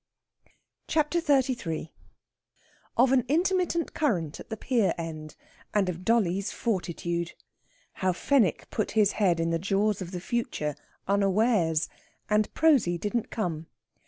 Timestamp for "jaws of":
9.59-10.09